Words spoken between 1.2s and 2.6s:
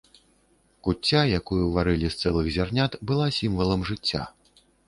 якую варылі з цэлых